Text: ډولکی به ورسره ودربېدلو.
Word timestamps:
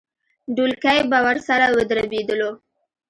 ډولکی 0.55 0.99
به 1.09 1.19
ورسره 1.27 1.65
ودربېدلو. 1.75 2.51